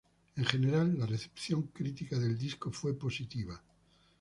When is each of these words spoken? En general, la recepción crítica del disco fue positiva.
En 0.35 0.43
general, 0.45 0.97
la 0.97 1.05
recepción 1.05 1.61
crítica 1.67 2.17
del 2.17 2.35
disco 2.35 2.71
fue 2.71 2.95
positiva. 2.97 3.61